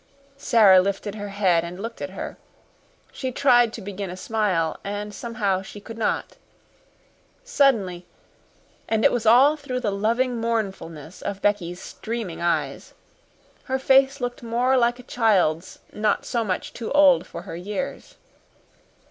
Sara 0.39 0.81
lifted 0.81 1.13
her 1.13 1.29
head 1.29 1.63
and 1.63 1.79
looked 1.79 2.01
at 2.01 2.09
her. 2.09 2.35
She 3.11 3.31
tried 3.31 3.71
to 3.73 3.83
begin 3.83 4.09
a 4.09 4.17
smile, 4.17 4.79
and 4.83 5.13
somehow 5.13 5.61
she 5.61 5.79
could 5.79 5.95
not. 5.95 6.37
Suddenly 7.43 8.07
and 8.89 9.05
it 9.05 9.11
was 9.11 9.27
all 9.27 9.55
through 9.57 9.81
the 9.81 9.91
loving 9.91 10.37
mournfulness 10.41 11.21
of 11.21 11.43
Becky's 11.43 11.79
streaming 11.79 12.41
eyes 12.41 12.95
her 13.65 13.77
face 13.77 14.19
looked 14.19 14.41
more 14.41 14.75
like 14.75 14.97
a 14.97 15.03
child's 15.03 15.77
not 15.93 16.25
so 16.25 16.43
much 16.43 16.73
too 16.73 16.91
old 16.93 17.27
for 17.27 17.43
her 17.43 17.55
years. 17.55 18.15